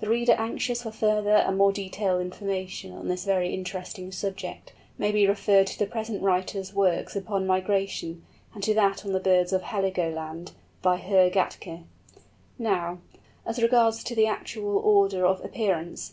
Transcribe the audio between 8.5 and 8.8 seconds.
and to